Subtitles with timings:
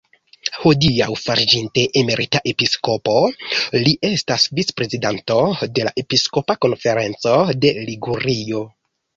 [0.59, 3.13] Hodiaŭ, fariĝinte emerita episkopo,
[3.75, 5.39] li estas vicprezidanto
[5.77, 8.65] de la "Episkopa konferenco de Ligurio".